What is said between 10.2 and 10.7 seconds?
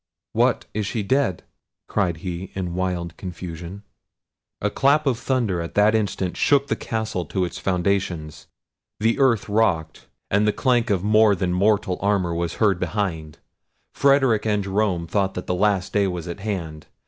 and the